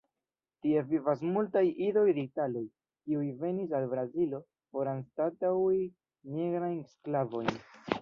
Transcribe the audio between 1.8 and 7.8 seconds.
idoj de italoj, kiuj venis al Brazilo por anstataŭi nigrajn sklavojn.